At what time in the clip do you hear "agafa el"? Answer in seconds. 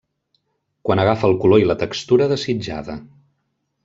1.03-1.37